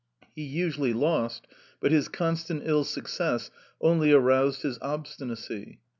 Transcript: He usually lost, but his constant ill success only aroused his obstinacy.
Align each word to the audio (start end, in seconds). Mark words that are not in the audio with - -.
He 0.35 0.41
usually 0.41 0.93
lost, 0.93 1.45
but 1.79 1.91
his 1.91 2.07
constant 2.07 2.63
ill 2.65 2.83
success 2.85 3.51
only 3.83 4.11
aroused 4.11 4.63
his 4.63 4.79
obstinacy. 4.81 5.77